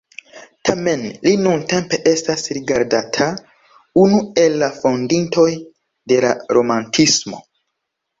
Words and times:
Tamen 0.67 1.01
li 1.25 1.33
nuntempe 1.47 1.99
estas 2.11 2.45
rigardata 2.57 3.27
unu 4.05 4.21
el 4.45 4.55
la 4.63 4.71
fondintoj 4.79 5.45
de 6.13 6.19
la 6.27 6.33
romantismo. 6.59 7.43